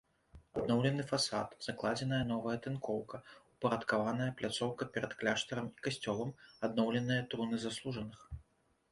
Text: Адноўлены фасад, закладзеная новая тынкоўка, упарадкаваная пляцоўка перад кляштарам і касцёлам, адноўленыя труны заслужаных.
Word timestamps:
Адноўлены 0.59 1.03
фасад, 1.09 1.49
закладзеная 1.65 2.21
новая 2.29 2.53
тынкоўка, 2.67 3.17
упарадкаваная 3.53 4.29
пляцоўка 4.39 4.87
перад 4.95 5.11
кляштарам 5.19 5.67
і 5.77 5.85
касцёлам, 5.89 6.31
адноўленыя 6.69 7.27
труны 7.35 7.57
заслужаных. 7.67 8.19